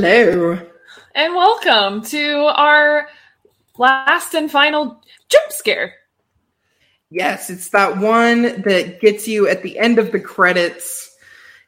[0.00, 0.56] Hello.
[1.16, 3.08] And welcome to our
[3.78, 5.92] last and final jump scare.
[7.10, 11.12] Yes, it's that one that gets you at the end of the credits.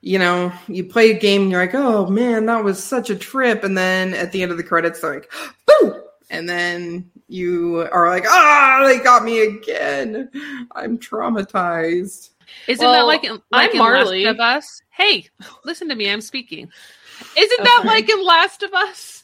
[0.00, 3.16] You know, you play a game and you're like, oh man, that was such a
[3.16, 3.64] trip.
[3.64, 5.32] And then at the end of the credits, they're like,
[5.66, 6.00] boo!
[6.30, 10.30] And then you are like, ah, they got me again.
[10.76, 12.30] I'm traumatized.
[12.68, 14.24] Isn't Well, that like in, like I'm in Marley.
[14.24, 14.82] Last of Us?
[14.90, 15.26] Hey,
[15.64, 16.08] listen to me.
[16.08, 16.70] I'm speaking.
[17.36, 17.88] Isn't that Okay.
[17.88, 19.22] like in Last of Us?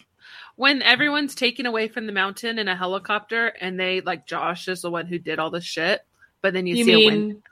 [0.56, 4.80] When everyone's taken away from the mountain in a helicopter, and they like Josh is
[4.82, 6.01] the one who did all the shit,
[6.40, 7.28] but then you, You see a wind.
[7.28, 7.42] mean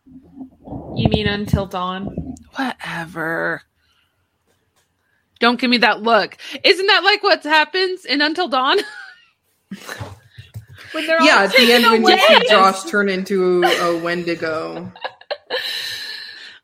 [0.96, 2.36] you mean until dawn?
[2.56, 3.62] Whatever.
[5.40, 6.38] Don't give me that look.
[6.62, 8.78] Isn't that like what happens in Until Dawn?
[10.92, 14.90] when they're yeah, all at the end when you see Josh turn into a Wendigo.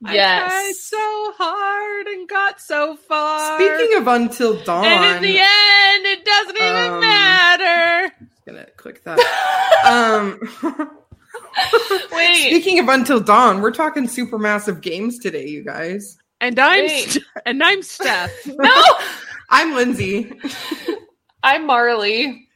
[0.05, 0.81] I tried Yes.
[0.81, 3.59] so hard and got so far.
[3.59, 8.15] Speaking of Until Dawn, and in the end, it doesn't even Um, matter.
[8.47, 9.19] gonna click that.
[9.85, 10.41] um,
[12.13, 16.17] Wait, speaking of Until Dawn, we're talking supermassive games today, you guys.
[16.41, 18.31] And I'm St- and I'm Steph.
[18.47, 18.83] no,
[19.51, 20.33] I'm Lindsay,
[21.43, 22.49] I'm Marley.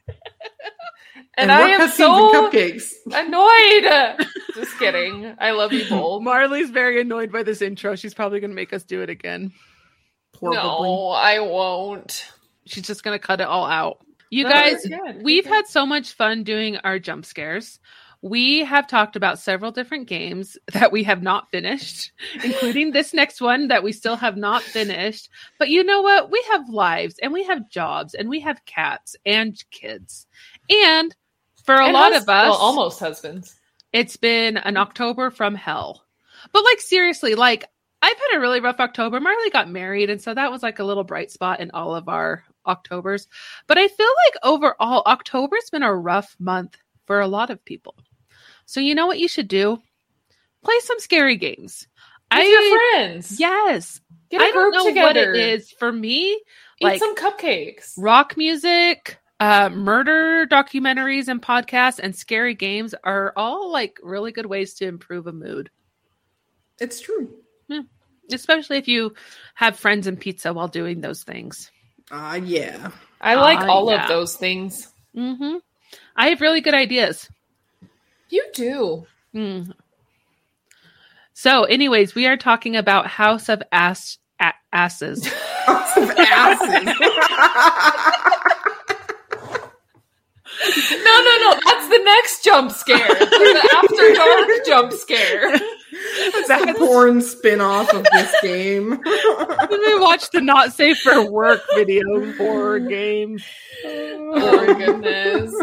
[1.36, 2.92] And, And, I am so cupcakes.
[3.12, 4.27] annoyed.
[4.54, 5.34] Just kidding.
[5.38, 6.22] I love you both.
[6.24, 7.96] Marley's very annoyed by this intro.
[7.96, 9.52] She's probably going to make us do it again.
[10.38, 10.56] Probably.
[10.56, 12.27] No, I won't.
[12.66, 13.98] She's just going to cut it all out.
[14.30, 14.86] You No, guys,
[15.22, 17.78] we've You're had so much fun doing our jump scares.
[18.20, 22.10] We have talked about several different games that we have not finished,
[22.42, 25.28] including this next one that we still have not finished.
[25.58, 26.30] But you know what?
[26.30, 30.27] We have lives and we have jobs and we have cats and kids.
[30.70, 31.14] And
[31.64, 33.56] for a And lot hus- of us, well, almost husbands.
[33.92, 36.04] it's been an October from hell.
[36.52, 37.64] But like seriously, like
[38.02, 39.18] I've had a really rough October.
[39.18, 42.08] Marley got married, and so that was like a little bright spot in all of
[42.08, 43.27] our Octobers.
[43.66, 47.94] But I feel like overall, October's been a rough month for a lot of people.
[48.66, 49.78] So you know what you should do?
[50.62, 51.86] Play some scary games.
[52.33, 53.39] With I your friends.
[53.39, 54.00] yes.
[54.30, 55.06] Get a I don't know together.
[55.06, 56.33] what it is for me.
[56.33, 56.40] Eat
[56.83, 57.92] like- some cupcakes.
[57.96, 64.46] Rock music, uh, murder documentaries and podcasts, and scary games are all like really good
[64.46, 65.70] ways to improve a mood.
[66.80, 67.30] It's true.
[68.33, 69.14] especially if you
[69.54, 71.70] have friends and pizza while doing those things.
[72.10, 72.90] Ah, yeah.
[73.20, 74.02] I like Ah, all yeah.
[74.04, 74.88] of those things.
[75.14, 75.56] hmm
[76.16, 77.28] I have really good ideas.
[78.30, 79.06] You do.
[79.34, 79.72] Mm.
[81.34, 85.24] So, anyways, we are talking about House of Ass a- Asses.
[85.68, 86.88] Lots of acid.
[90.91, 91.61] No, no, no.
[91.64, 92.98] That's the next jump scare.
[93.08, 95.55] the after dark jump scare.
[95.97, 98.91] It's the porn spin-off of this game.
[98.91, 103.39] Let me watch the not safe for work video horror game.
[103.86, 105.55] Oh my goodness.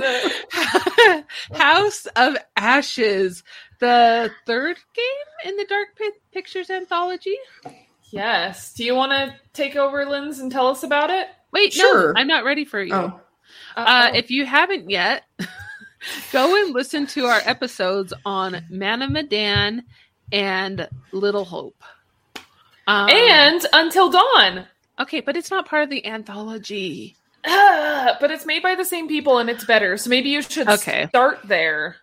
[1.54, 3.44] House of Ashes,
[3.80, 7.36] the third game in the Dark Pi- Pictures anthology.
[8.12, 8.74] Yes.
[8.74, 11.28] Do you want to take over, Linz, and tell us about it?
[11.52, 12.14] Wait, Sure.
[12.14, 12.94] no, I'm not ready for you.
[12.94, 13.20] oh,
[13.76, 15.24] Uh, if you haven't yet,
[16.32, 19.84] go and listen to our episodes on Man of Medan
[20.32, 21.82] and Little Hope.
[22.88, 24.66] Um, and Until Dawn.
[25.00, 27.16] okay, but it's not part of the anthology.
[27.46, 29.98] Ah, but it's made by the same people and it's better.
[29.98, 31.08] So maybe you should Okay.
[31.08, 31.96] start there.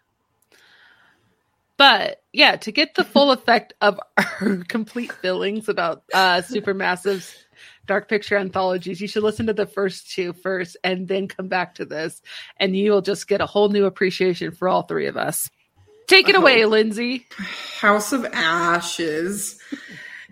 [1.76, 7.32] But yeah, to get the full effect of our complete feelings about uh Supermassive's
[7.86, 11.74] Dark Picture anthologies, you should listen to the first two first and then come back
[11.76, 12.20] to this,
[12.58, 15.50] and you will just get a whole new appreciation for all three of us.
[16.06, 16.64] Take it I away.
[16.64, 17.26] Lindsay.
[17.80, 19.60] House of Ashes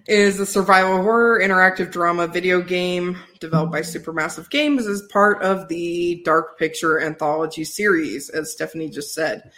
[0.06, 5.68] is a survival horror interactive drama video game developed by Supermassive Games as part of
[5.68, 9.50] the Dark Picture anthology series, as Stephanie just said.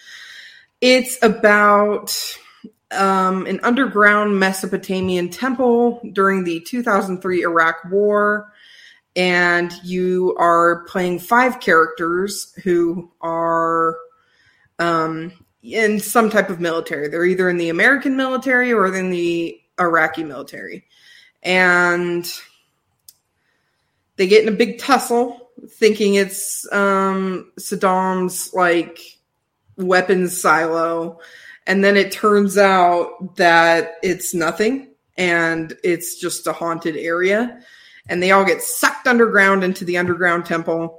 [0.80, 2.38] It's about
[2.90, 8.52] um, an underground Mesopotamian temple during the 2003 Iraq War.
[9.16, 13.96] And you are playing five characters who are
[14.78, 15.32] um,
[15.62, 17.08] in some type of military.
[17.08, 20.84] They're either in the American military or in the Iraqi military.
[21.42, 22.30] And
[24.16, 28.98] they get in a big tussle, thinking it's um, Saddam's like
[29.76, 31.20] weapons silo.
[31.68, 37.60] And then it turns out that it's nothing and it's just a haunted area.
[38.08, 40.98] And they all get sucked underground into the underground temple.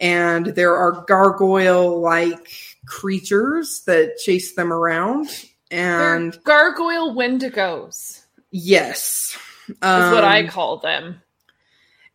[0.00, 2.50] And there are gargoyle like
[2.86, 5.28] creatures that chase them around.
[5.70, 8.22] And They're gargoyle wendigos
[8.52, 9.36] yes,
[9.68, 11.20] is what I Um, call them.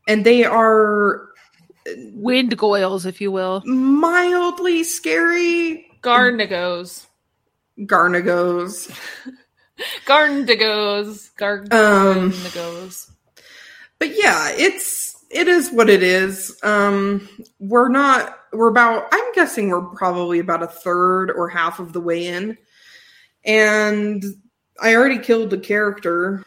[0.08, 1.28] and they are
[2.14, 3.62] Wind goils, if you will.
[3.66, 5.86] mildly scary
[7.80, 8.90] Garnagos.
[10.06, 11.32] garnagos.
[11.38, 13.10] Garnagos.
[13.10, 13.16] Um,
[14.00, 16.58] but yeah, it's it is what it is.
[16.64, 17.28] Um,
[17.60, 18.38] we're not.
[18.52, 19.08] We're about.
[19.12, 22.58] I'm guessing we're probably about a third or half of the way in,
[23.46, 24.24] and
[24.82, 26.44] I already killed a character,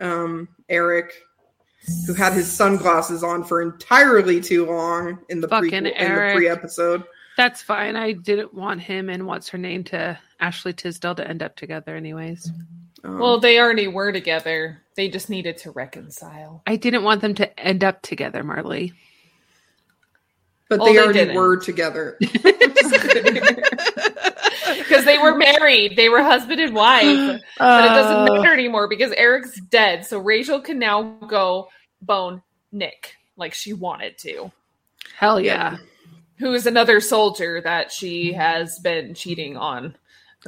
[0.00, 1.12] um, Eric,
[2.06, 6.00] who had his sunglasses on for entirely too long in the Fucking prequel, in the
[6.00, 6.36] Eric.
[6.36, 7.04] pre-episode.
[7.36, 7.94] That's fine.
[7.94, 11.96] I didn't want him and what's her name to Ashley Tisdale to end up together,
[11.96, 12.50] anyways.
[13.04, 14.80] Um, Well, they already were together.
[14.94, 16.62] They just needed to reconcile.
[16.66, 18.92] I didn't want them to end up together, Marley.
[20.68, 21.36] but well, they they already didn't.
[21.36, 22.18] were together.
[24.76, 25.96] Because they were married.
[25.96, 27.40] They were husband and wife.
[27.58, 30.04] But it doesn't Uh, matter anymore because Eric's dead.
[30.06, 31.68] So Rachel can now go
[32.02, 32.42] bone
[32.72, 34.50] Nick like she wanted to,
[35.16, 35.78] Hell yeah.
[36.38, 39.94] who is another soldier that she has been cheating on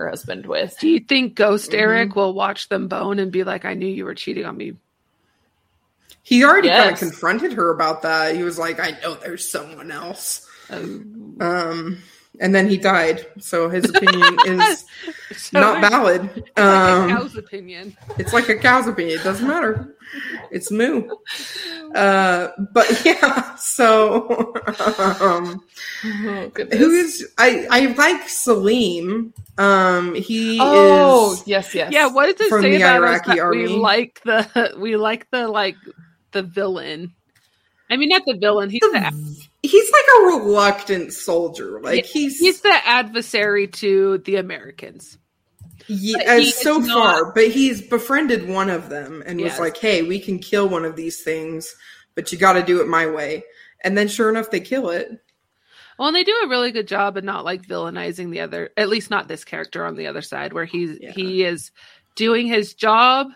[0.00, 0.76] her husband with.
[0.80, 1.78] Do you think Ghost Mhm.
[1.78, 4.74] Eric will watch them bone and be like, I knew you were cheating on me?
[6.22, 8.36] He already kind of confronted her about that.
[8.36, 11.02] He was like, "I know there's someone else." Oh.
[11.40, 11.98] Um,
[12.38, 13.26] and then he died.
[13.40, 14.84] So his opinion is
[15.36, 16.22] So not it's valid.
[16.36, 17.96] like a Um, cow's opinion.
[18.18, 19.18] it's like a cow's opinion.
[19.20, 19.94] It doesn't matter.
[20.50, 21.08] It's moo.
[21.94, 23.54] Uh, but yeah.
[23.56, 24.54] So,
[25.20, 25.62] um,
[26.04, 27.66] Oh, who is I?
[27.70, 29.32] I like Salim.
[29.58, 31.46] Um, he Oh, is.
[31.46, 31.92] yes, yes.
[31.92, 35.30] Yeah, what does it say the about us Iraqi that we like the we like
[35.30, 35.76] the like
[36.32, 37.12] the villain?
[37.90, 38.70] I mean, not the villain.
[38.70, 41.80] He's the He's like a reluctant soldier.
[41.80, 45.18] Like he's he's the adversary to the Americans.
[45.86, 46.88] Ye- But as he so not-
[47.20, 50.84] far, but he's befriended one of them and was like, "Hey, we can kill one
[50.84, 51.74] of these things,
[52.14, 53.42] but you got to do it my way."
[53.82, 55.10] And then, sure enough, they kill it.
[55.98, 58.88] Well, and they do a really good job of not like villainizing the other, at
[58.88, 61.12] least not this character on the other side, where he's Yeah.
[61.12, 61.70] he is
[62.14, 63.28] doing his job,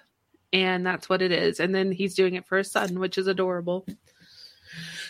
[0.52, 1.60] and that's what it is.
[1.60, 3.86] And then he's doing it for his son, which is adorable.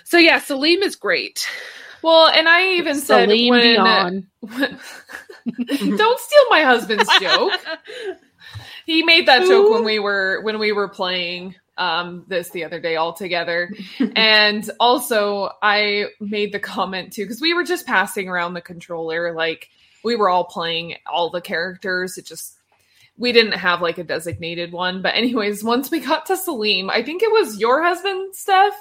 [0.05, 1.47] So yeah, Salim is great.
[2.03, 3.63] Well, and I even said Salim when
[4.47, 7.53] don't steal my husband's joke.
[8.87, 12.81] He made that joke when we were when we were playing um this the other
[12.81, 13.73] day all together.
[14.17, 19.33] and also I made the comment too because we were just passing around the controller
[19.33, 19.71] like
[20.05, 22.19] we were all playing all the characters.
[22.19, 22.59] It just
[23.17, 25.01] we didn't have like a designated one.
[25.01, 28.75] But anyways, once we got to Salim, I think it was your husband, Steph,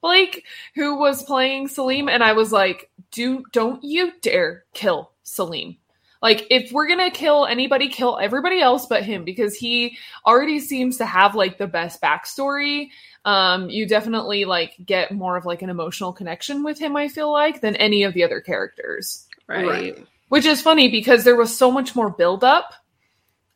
[0.00, 0.44] Blake,
[0.74, 5.76] who was playing Salim, and I was like, "Do don't you dare kill Salim."
[6.22, 10.96] Like, if we're gonna kill anybody, kill everybody else but him because he already seems
[10.98, 12.88] to have like the best backstory.
[13.26, 16.96] Um, you definitely like get more of like an emotional connection with him.
[16.96, 20.06] I feel like than any of the other characters right.
[20.28, 22.72] which is funny because there was so much more buildup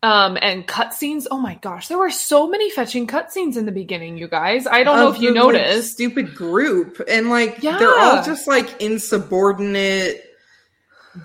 [0.03, 4.17] um and cutscenes oh my gosh there were so many fetching cutscenes in the beginning
[4.17, 4.67] you guys.
[4.67, 5.93] I don't know if you the, like, noticed.
[5.93, 7.79] stupid group, and like yeah.
[7.79, 10.25] they're all just like insubordinate,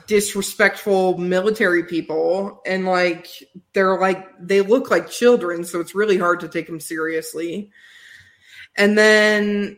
[0.07, 3.27] disrespectful military people, and like
[3.73, 7.71] they're like they look like children, so it's really hard to take them seriously.
[8.75, 9.77] And then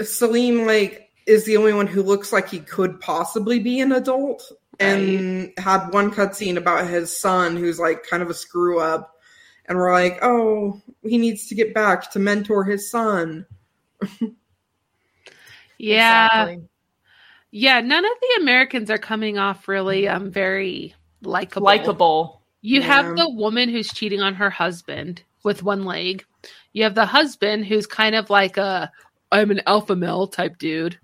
[0.00, 4.42] Salim like is the only one who looks like he could possibly be an adult
[4.82, 9.14] and had one cutscene about his son who's like kind of a screw up
[9.66, 13.46] and we're like oh he needs to get back to mentor his son
[15.78, 16.68] Yeah, Exactly.
[17.50, 17.80] yeah.
[17.80, 21.64] None of the Americans are coming off really um very likable.
[21.66, 22.86] likable You Yeah.
[22.86, 26.24] have the woman who's cheating on her husband with one leg.
[26.72, 28.90] You have the husband who's kind of like a
[29.30, 30.98] I'm an alpha male type dude.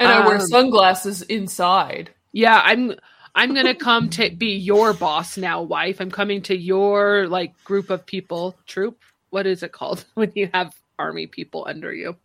[0.00, 2.94] and i wear Um, sunglasses inside Yeah, I'm
[3.34, 6.00] I'm gonna come to be your boss now, wife.
[6.00, 8.98] I'm coming to your like group of people, troop.
[9.30, 12.16] What is it called when you have army people under you?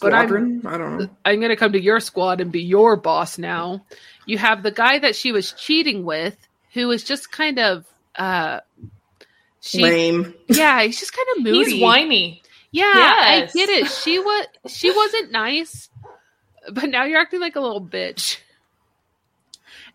[0.00, 2.62] But I'm- squadron i don't know I'm going to come to your squad and be
[2.62, 3.84] your boss now.
[4.26, 6.36] You have the guy that she was cheating with,
[6.74, 7.86] who is just kind of,
[8.16, 8.60] uh,
[9.60, 11.72] she, lame yeah, he's just kind of moody.
[11.72, 13.50] he's whiny Yeah, Yes.
[13.54, 13.86] I get it.
[13.88, 15.88] She was, she wasn't nice,
[16.72, 18.38] but now you're acting like a little bitch.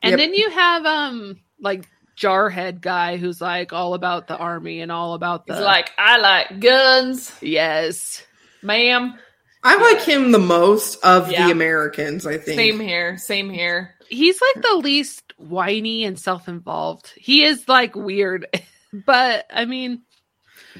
[0.03, 0.19] And Yep.
[0.19, 5.15] then you have, um, like jarhead guy who's like all about the army and all
[5.15, 8.21] about the he's like i like guns yes,
[8.61, 9.17] ma'am
[9.63, 11.47] i like him the most of Yeah.
[11.47, 17.11] the americans i think same here same here he's like the least whiny and self-involved.
[17.15, 18.45] He is like weird,
[18.93, 20.03] but I mean,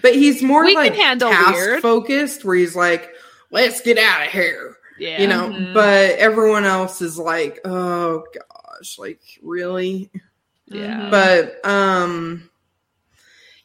[0.04, 1.82] but he's more We can like handle task weird.
[1.82, 3.10] focused where he's like
[3.50, 4.76] let's get out of here.
[5.00, 5.22] Yeah.
[5.22, 5.74] You know, Mhm.
[5.74, 8.24] but everyone else is like, oh
[8.84, 10.10] gosh, like really?
[10.68, 11.10] Yeah.
[11.10, 11.12] Mhm.
[11.12, 12.50] But um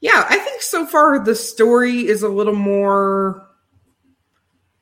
[0.01, 3.45] yeah, I think so far the story is a little more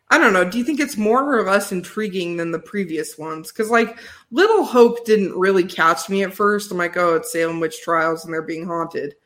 [0.08, 3.50] I don't know, do you think it's more or less intriguing than the previous ones?
[3.50, 3.98] Cuz like
[4.30, 6.70] Little Hope didn't really catch me at first.
[6.70, 9.16] I'm like, oh, it's Salem witch trials and they're being haunted.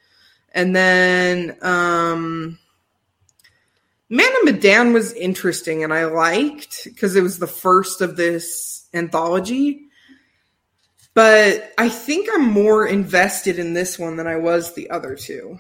[0.52, 2.59] And then um
[4.12, 8.88] Man of Medan was interesting and I liked because it was the first of this
[8.93, 9.90] anthology.
[11.14, 15.59] But I think I'm more invested in this one than I was the other two.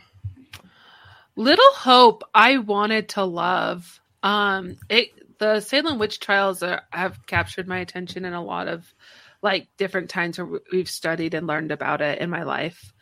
[1.36, 4.00] Little Hope, I wanted to love.
[4.22, 8.94] Um, it the Salem witch trials are, have captured my attention in a lot of
[9.42, 12.92] like different times where we've studied and learned about it in my life.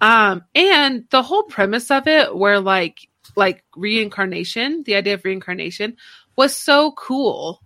[0.00, 5.96] Um, and the whole premise of it, where like like reincarnation, the idea of reincarnation,
[6.36, 7.62] was so cool.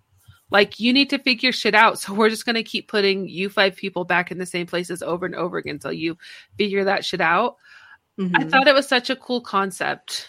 [0.51, 3.75] Like you need to figure shit out, so we're just gonna keep putting you five
[3.75, 6.17] people back in the same places over and over again until you
[6.57, 7.57] figure that shit out.
[8.17, 8.49] I Mhm.
[8.51, 10.27] thought it was such a cool concept.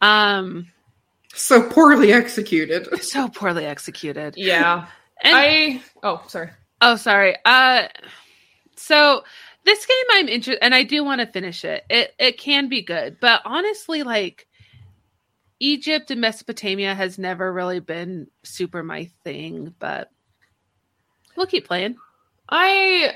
[0.00, 0.68] Um,
[1.34, 2.88] so poorly executed.
[3.02, 4.34] so poorly executed.
[4.36, 4.86] yeah.
[5.24, 6.50] And I oh sorry.
[6.80, 7.36] oh, sorry.
[7.44, 7.86] Uh,
[8.76, 9.22] so
[9.64, 11.84] this game I'm interested, and I do want to finish it.
[11.88, 14.48] It it can be good, but honestly, like
[15.62, 19.72] Egypt and Mesopotamia has never really been super my thing.
[19.78, 20.10] But
[21.36, 21.96] we'll keep playing.
[22.48, 23.12] I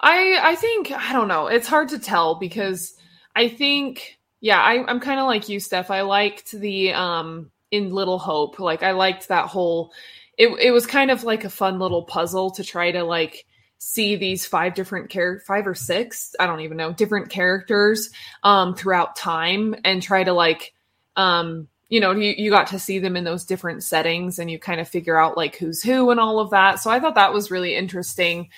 [0.00, 1.48] I I think I don't know.
[1.48, 2.96] It's hard to tell because
[3.34, 5.90] I think yeah, I, I'm kind of like you, Steph.
[5.90, 8.60] I liked the um in Little Hope.
[8.60, 9.92] Like I liked that whole
[10.38, 13.44] it it was kind of like a fun little puzzle to try to like
[13.78, 18.10] see these five different char- five or six, I don't even know, different characters
[18.44, 20.72] um throughout time and try to like
[21.16, 24.58] um you know, you, you got to see them in those different settings and you
[24.58, 26.80] kind of figure out like who's who and all of that.
[26.80, 28.48] So I thought that was really interesting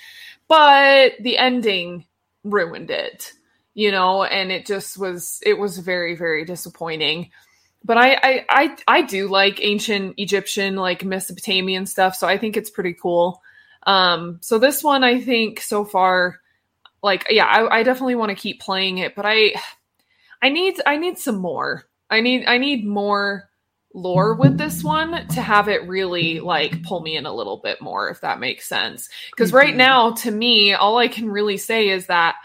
[0.49, 2.05] but the ending
[2.43, 3.33] ruined it
[3.73, 7.31] you know and it just was it was very very disappointing.
[7.85, 12.57] But I, I i i do like ancient egyptian like mesopotamian stuff so i think
[12.57, 13.41] it's pretty cool.
[13.83, 16.39] Um so this one i think so far
[17.01, 19.53] like yeah i, I definitely want to keep playing it but i
[20.41, 23.49] i need i need some more i need i need more
[23.93, 27.81] lore with this one to have it really like pull me in a little bit
[27.81, 29.09] more if that makes sense.
[29.31, 29.77] Because right Mhm.
[29.77, 32.35] now to me all i can really say is that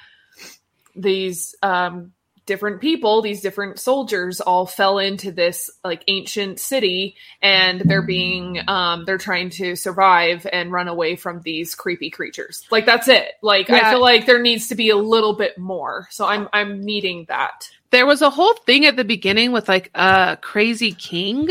[0.97, 2.13] these um
[2.47, 8.61] different people these different soldiers all fell into this like ancient city and they're being
[8.69, 12.65] um they're trying to survive and run away from these creepy creatures.
[12.71, 13.33] Like that's it.
[13.43, 16.07] Like i feel like there needs to be a little bit more.
[16.11, 19.91] So i'm i'm needing that There was a whole thing at the beginning with like
[19.95, 21.49] a crazy king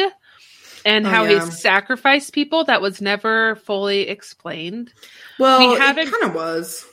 [0.86, 1.46] and Oh, how yeah.
[1.46, 4.92] he sacrificed people that was never fully explained.
[5.40, 6.86] Well, We it haven't- kind of was.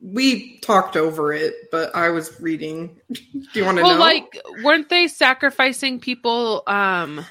[0.00, 2.98] We talked over it, but I was reading.
[3.12, 3.20] Do
[3.54, 4.00] you want to well know?
[4.00, 7.24] like weren't they sacrificing people um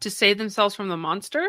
[0.00, 1.46] to save themselves from the monster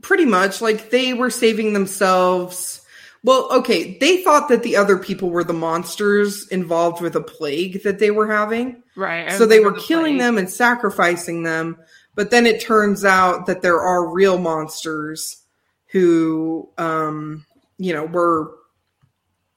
[0.00, 0.60] Pretty much.
[0.60, 2.81] Like they were saving themselves.
[3.24, 7.84] Well, okay, they thought that the other people were the monsters involved with a plague
[7.84, 8.82] that they were having.
[8.96, 10.20] right I so they were the killing plague.
[10.20, 11.78] them and sacrificing them
[12.14, 15.42] but then it turns out that there are real monsters
[15.86, 17.44] who um
[17.78, 18.54] you know were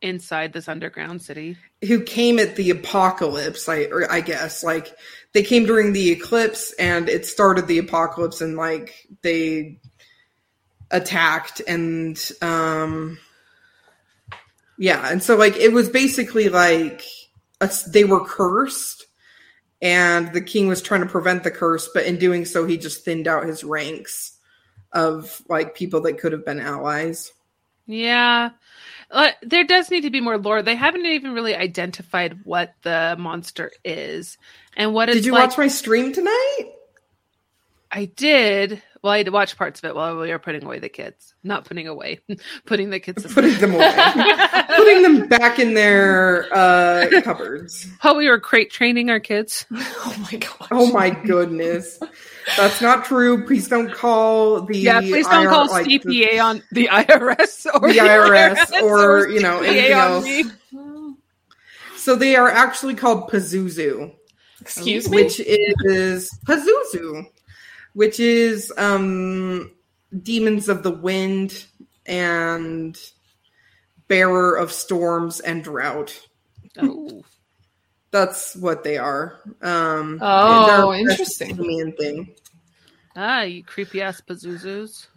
[0.01, 1.57] inside this underground city
[1.87, 4.95] who came at the apocalypse i or i guess like
[5.33, 9.79] they came during the eclipse and it started the apocalypse and like they
[10.91, 13.17] attacked and um
[14.77, 17.03] yeah and so like it was basically like
[17.61, 19.05] a, they were cursed
[19.81, 23.03] and the king was trying to prevent the curse but in doing so he just
[23.03, 24.35] thinned out his ranks
[24.95, 27.33] of like people that could have been allies.
[27.85, 28.51] Yeah.
[29.11, 30.63] Uh, there does need to be more lore.
[30.63, 34.37] They haven't even really identified what the monster is
[34.75, 36.71] and what did you like watch my stream tonight?
[37.91, 40.79] I did well i had to watch parts of it while we were putting away
[40.79, 42.19] the kids not putting away
[42.65, 43.93] putting the kids to putting them away
[44.75, 47.87] putting them back in their uh, cupboards.
[47.99, 50.67] how we were crate training our kids oh my god.
[50.71, 51.99] Oh my goodness,
[52.57, 53.45] that's not true.
[53.45, 57.65] Please don't call the yeah please don't IR call like, the- cpa on the irs
[57.73, 60.25] or The IRS or, you know, CPA anything on else.
[60.25, 60.43] me.
[61.97, 64.13] So they are actually called Pazuzu,
[64.61, 67.25] excuse me which is Pazuzu,
[67.95, 69.71] which is um
[70.21, 71.65] demons of the wind
[72.05, 72.95] and
[74.07, 76.19] bearer of storms and drought.
[76.77, 77.23] Oh.
[78.11, 79.39] That's what they are.
[79.61, 81.55] Um, Oh, interesting.
[81.57, 82.33] the main thing.
[83.17, 85.07] Ah, you creepy ass Pazuzus.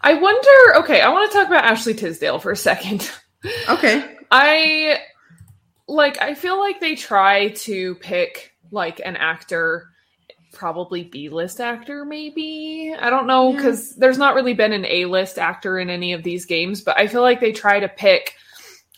[0.00, 0.76] I wonder.
[0.76, 3.10] Okay, I want to talk about Ashley Tisdale for a second.
[3.68, 4.18] Okay.
[4.30, 4.98] I
[5.88, 6.22] like.
[6.22, 9.88] I feel like they try to pick like an actor,
[10.52, 12.94] probably B list actor, maybe.
[12.98, 13.56] I don't know Yeah.
[13.56, 16.98] because there's not really been an A list actor in any of these games, but
[16.98, 18.34] I feel like they try to pick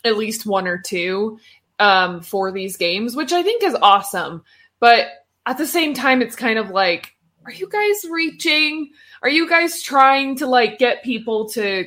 [0.03, 1.39] at least one or two
[1.79, 4.43] um, for these games, which I think is awesome.
[4.79, 5.07] But
[5.45, 8.91] at the same time, it's kind of like, are you guys reaching?
[9.21, 11.85] Are you guys trying to like get people to,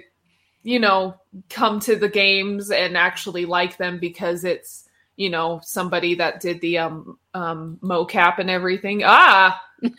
[0.63, 1.15] you know,
[1.51, 4.88] come to the games and actually like them because it's,
[5.19, 9.03] you know, somebody that did the um um mocap and everything.
[9.05, 9.61] Ah,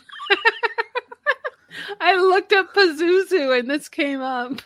[2.02, 4.62] I looked up Pazuzu and this came up.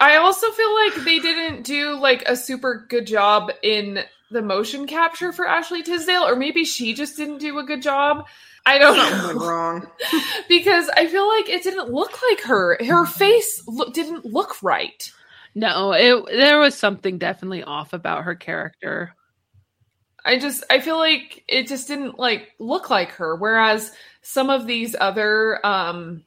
[0.00, 3.98] I also feel like they didn't do like a super good job in
[4.30, 8.26] the motion capture for Ashley Tisdale, or maybe she just didn't do a good job.
[8.64, 9.86] I don't Something went know wrong.
[10.48, 12.78] because I feel like it didn't look like her.
[12.84, 15.10] Her face lo- didn't look right.
[15.56, 19.14] No, it there was something definitely off about her character.
[20.28, 23.34] I just I feel like it just didn't like look like her.
[23.34, 23.90] Whereas
[24.22, 26.22] some of these other um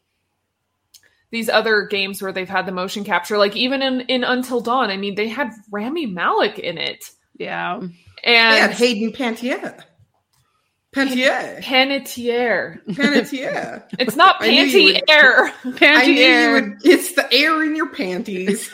[1.30, 4.90] these other games where they've had the motion capture, like even in in Until Dawn,
[4.90, 7.78] I mean, they had Rami Malek in it, Yeah.
[7.80, 7.92] and
[8.24, 9.84] They had Hayden Pantier.
[10.94, 11.62] Pantier.
[11.64, 12.84] Panettiere.
[12.88, 13.84] Pantier.
[14.00, 15.46] It's not I knew you panty air.
[15.46, 16.54] I knew you Pantier.
[16.54, 16.78] would.
[16.84, 18.70] It's the air in your panties.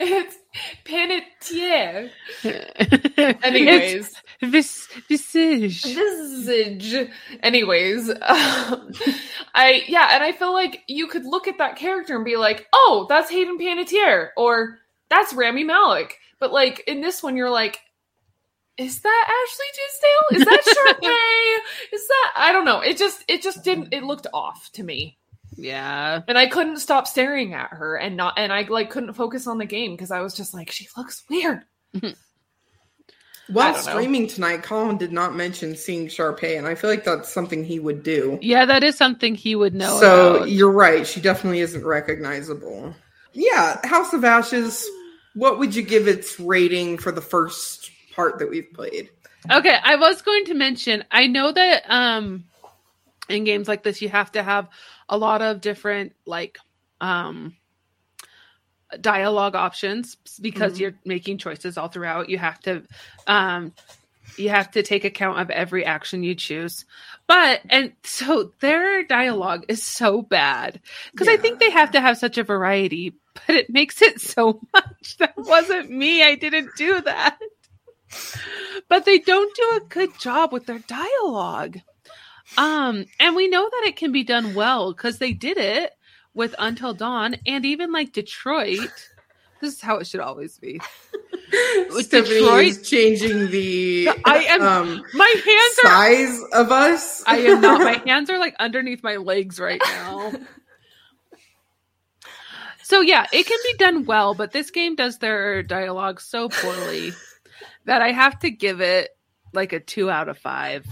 [0.00, 0.36] it's
[0.84, 2.10] panettiere.
[3.42, 5.82] Anyways, vis- visage.
[5.84, 7.10] visage.
[7.42, 8.92] Anyways, um,
[9.54, 12.66] I yeah, and I feel like you could look at that character and be like,
[12.72, 14.78] "Oh, that's Hayden Panettiere," or
[15.08, 17.80] "That's Rami Malek." But like in this one, you're like,
[18.76, 20.40] "Is that Ashley Tisdale?
[20.40, 21.94] Is that Sharpay?
[21.94, 23.94] Is that I don't know." It just it just didn't.
[23.94, 25.18] It looked off to me.
[25.60, 26.22] Yeah.
[26.26, 29.58] and I couldn't stop staring at her and not and I like couldn't focus on
[29.58, 31.62] the game because I was just like she looks weird.
[32.02, 32.14] I
[33.48, 33.90] While don't know.
[33.92, 37.80] streaming tonight, Colin did not mention seeing Sharpay, and I feel like that's something he
[37.80, 38.38] would do.
[38.40, 39.98] Yeah, that is something he would know.
[39.98, 40.50] so about.
[40.50, 41.04] you're right.
[41.06, 42.94] She definitely isn't recognizable.
[43.32, 44.86] Yeah, House of Ashes.
[45.34, 49.10] What would you give its rating for the first part that we've played?
[49.50, 52.44] Okay, I was going to mention I know that um
[53.28, 54.68] in games like this you have to have
[55.10, 56.58] a lot of different like
[57.02, 57.54] um
[59.00, 60.78] dialogue options because Mhm.
[60.80, 62.28] you're making choices all throughout.
[62.30, 62.82] You have to
[63.26, 63.72] um
[64.38, 66.86] you have to take account of every action you choose.
[67.26, 70.80] But and so their dialogue is so bad
[71.12, 74.60] because I think they have to have such a variety, but it makes it so
[74.74, 75.16] much.
[75.18, 76.22] That wasn't me.
[76.22, 77.38] I didn't do that
[78.88, 81.78] but they don't do a good job with their dialogue.
[82.58, 85.92] Um, and we know that it can be done well because they did it
[86.34, 88.78] with Until Dawn and even like Detroit.
[89.60, 90.80] This is how it should always be.
[92.08, 97.22] Detroit- is changing the I am- um, My hands are size of us.
[97.26, 97.80] I am not.
[97.82, 100.32] My hands are like underneath my legs right now.
[102.82, 107.12] So yeah, it can be done well, but this game does their dialogue so poorly
[107.84, 109.10] that I have to give it
[109.52, 110.86] like a two out of five.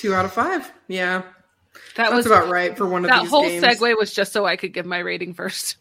[0.00, 0.72] Two out of five.
[0.88, 1.22] Yeah,
[1.96, 3.62] That that's was about right for one of that these whole games.
[3.62, 5.76] segue was just so I could give my rating first.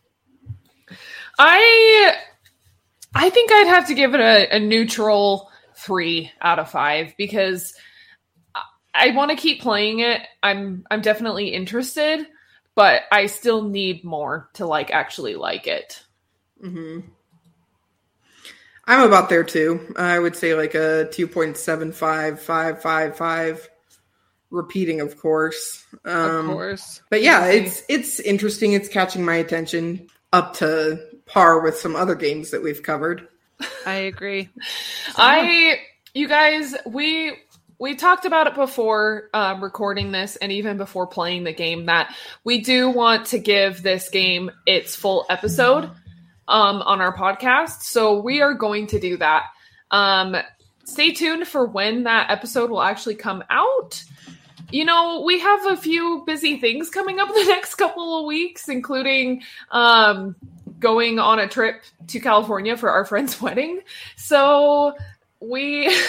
[1.38, 2.16] I
[3.16, 7.74] I think I'd have to give it a, a neutral three out of five because
[8.54, 10.20] I, I want to keep playing it.
[10.44, 12.28] I'm I'm definitely interested,
[12.76, 16.04] but I still need more to like actually like it.
[16.62, 17.08] Mm-hmm.
[18.86, 19.94] I'm about there too.
[19.96, 23.68] I would say like a 2.75555
[24.52, 25.86] repeating of course.
[26.06, 27.02] Um of course.
[27.10, 28.74] But yeah, it's it's interesting.
[28.74, 33.28] It's catching my attention up to par with some other games that we've covered.
[33.86, 34.50] I agree.
[35.16, 35.80] I,
[36.14, 37.34] you guys, we
[37.78, 42.14] we talked about it before um, recording this, and even before playing the game, that
[42.44, 45.86] we do want to give this game its full episode
[46.48, 47.84] um, on our podcast.
[47.84, 49.46] So we are going to do that.
[49.92, 50.36] Um,
[50.84, 54.04] stay tuned for when that episode will actually come out.
[54.72, 58.70] You know, we have a few busy things coming up the next couple of weeks,
[58.70, 60.36] including um,
[60.80, 63.82] going on a trip to California for our friend's wedding.
[64.16, 64.96] So
[65.40, 65.96] we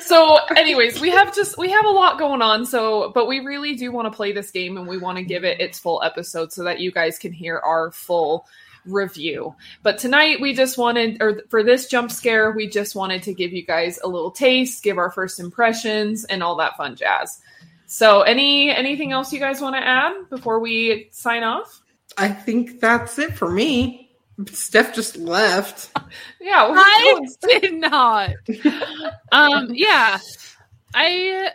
[0.00, 3.74] So anyways, we have just we have a lot going on so but we really
[3.74, 6.52] do want to play this game and we want to give it its full episode
[6.52, 8.46] so that you guys can hear our full
[8.86, 9.54] review.
[9.82, 13.52] But tonight we just wanted, or for this jump scare, we just wanted to give
[13.52, 17.40] you guys a little taste, give our first impressions, and all that fun jazz.
[17.86, 21.82] So, any anything else you guys want to add before we sign off?
[22.18, 24.10] I think that's it for me.
[24.50, 25.90] Steph just left.
[26.40, 28.30] Yeah, we're I going- did not.
[29.32, 30.18] um, yeah,
[30.94, 31.50] I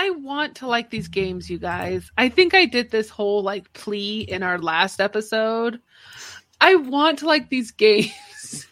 [0.00, 2.12] I want to like these games, you guys.
[2.16, 5.80] I think I did this whole like plea in our last episode.
[6.60, 8.68] I want to like these games.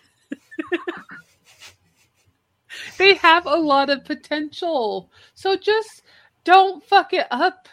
[2.98, 5.10] they have a lot of potential.
[5.34, 6.02] So just
[6.44, 7.68] don't fuck it up.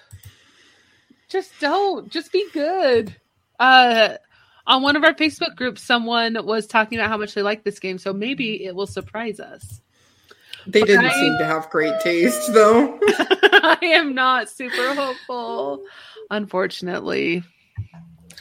[1.30, 2.10] Just don't.
[2.12, 3.16] Just be good.
[3.60, 4.18] Uh
[4.66, 7.78] on one of our Facebook groups, someone was talking about how much they like this
[7.78, 9.80] game, so maybe it will surprise us.
[10.68, 13.00] They didn't I- seem to have great taste, though.
[13.08, 15.84] I am not super hopeful,
[16.30, 17.44] unfortunately.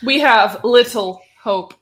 [0.02, 1.74] we have little hope.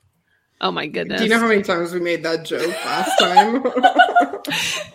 [0.59, 1.19] Oh my goodness.
[1.19, 3.63] Do you know how many times we made that joke last time?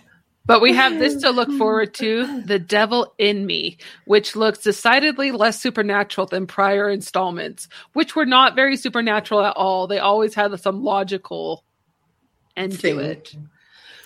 [0.46, 5.32] but we have this to look forward to The Devil in Me, which looks decidedly
[5.32, 9.88] less supernatural than prior installments, which were not very supernatural at all.
[9.88, 11.64] They always had some logical
[12.56, 12.98] end Thing.
[12.98, 13.34] to it.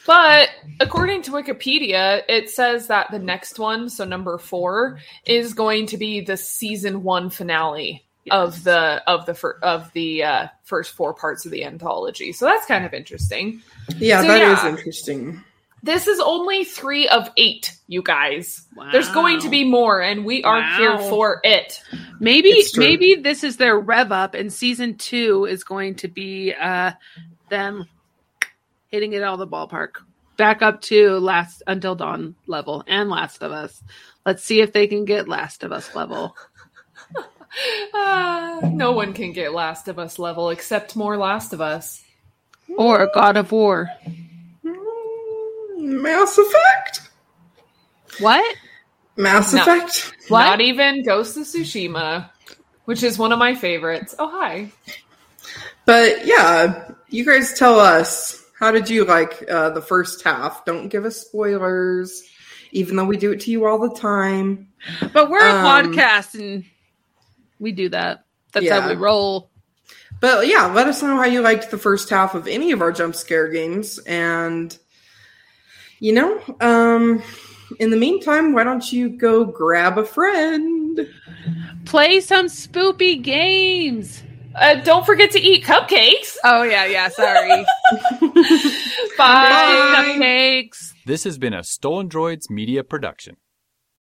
[0.06, 0.48] But
[0.80, 5.96] according to Wikipedia, it says that the next one, so number four, is going to
[5.96, 11.14] be the season one finale of the of the fir- of the uh, first four
[11.14, 12.32] parts of the anthology.
[12.32, 13.62] So that's kind of interesting.
[13.98, 14.68] yeah, So, that is yeah.
[14.70, 15.44] interesting.
[15.82, 18.66] This is only three of eight, you guys.
[18.92, 21.82] There's going to be more, and we are here for it.
[22.20, 26.92] Maybe maybe this is their rev up, and season two is going to be uh
[27.48, 27.86] them
[28.90, 30.02] hitting it out of the ballpark,
[30.36, 33.82] back up to Last Until Dawn level and Last of Us.
[34.26, 36.36] Let's see if they can get Last of Us level.
[37.92, 42.04] Ah, no one can get Last of Us level except more Last of Us.
[42.76, 43.90] Or God of War.
[44.64, 47.10] Mm, Mass Effect?
[48.20, 48.56] What?
[49.16, 49.62] Mass No.
[49.62, 50.14] Effect?
[50.28, 50.44] What?
[50.44, 52.30] Not even Ghost of Tsushima,
[52.84, 54.14] which is one of my favorites.
[54.16, 54.70] Oh, hi.
[55.86, 60.64] But yeah, you guys tell us how did you like uh, the first half?
[60.66, 62.22] Don't give us spoilers,
[62.72, 64.68] even though we do it to you all the time.
[65.12, 66.64] But we're a Um, podcast and
[67.58, 68.24] we do that.
[68.52, 68.80] That's Yeah.
[68.82, 69.50] how we roll.
[70.20, 72.92] But yeah, let us know how you liked the first half of any of our
[72.92, 74.76] jump scare games, and
[75.98, 77.22] you know, um,
[77.78, 81.08] in the meantime, why don't you go grab a friend?
[81.86, 84.22] Play some spoopy games.
[84.54, 86.36] Uh, don't forget to eat cupcakes.
[86.44, 87.48] Oh yeah, yeah, sorry.
[89.18, 90.16] Bye.
[90.18, 90.92] Cupcakes.
[91.06, 93.36] This has been a Stolen Droids Media production.